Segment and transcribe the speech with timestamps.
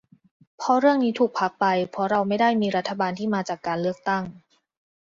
[0.57, 4.23] เพราะเรื่องนี้ถูกพักไปเพราะเราไม่ได้มีรัฐบาลที่มาจากการเลือกตั้ง